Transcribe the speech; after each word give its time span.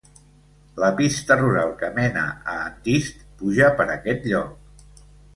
La 0.83 0.87
pista 0.99 1.35
rural 1.41 1.73
que 1.81 1.89
mena 1.97 2.23
a 2.53 2.55
Antist 2.69 3.21
puja 3.41 3.67
per 3.83 3.87
aquest 3.97 4.25
lloc. 4.33 5.05